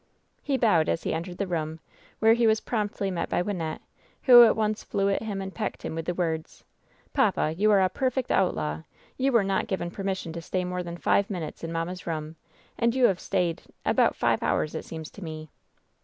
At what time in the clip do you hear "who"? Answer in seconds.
4.23-4.43